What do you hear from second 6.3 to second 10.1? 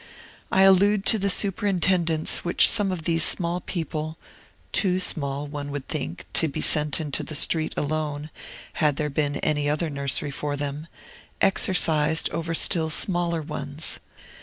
to be sent into the street alone, had there been any other